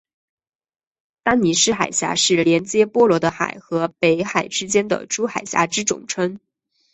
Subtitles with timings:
[1.21, 6.39] 丹尼斯海峡是连结波罗的海和北海之间的诸海峡之总称。